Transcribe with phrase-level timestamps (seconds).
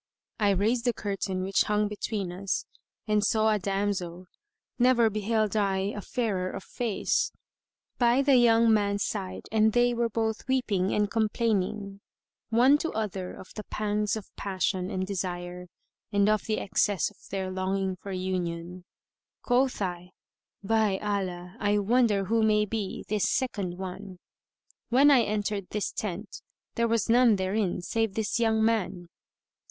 [0.39, 2.65] I raised the curtain which hung between us
[3.07, 4.25] and saw a damsel
[4.79, 7.31] (never beheld I a fairer of face),
[7.99, 12.01] by the young man's side and they were both weeping and complaining,
[12.49, 15.67] one to other of the pangs of passion and desire
[16.11, 18.83] and of the excess of their longing for union.[FN#133]
[19.43, 20.13] Quoth I,
[20.63, 24.17] "By Allah, I wonder who may be this second one!
[24.89, 26.41] When I entered this tent,
[26.73, 29.07] there was none therein save this young man."